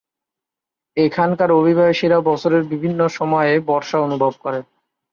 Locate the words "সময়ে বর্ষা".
3.09-3.97